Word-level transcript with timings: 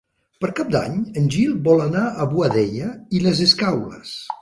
Per 0.45 0.49
Cap 0.59 0.71
d'Any 0.75 0.95
en 1.21 1.29
Gil 1.35 1.53
vol 1.69 1.85
anar 1.85 2.07
a 2.25 2.29
Boadella 2.35 2.91
i 3.19 3.25
les 3.29 3.47
Escaules. 3.51 4.21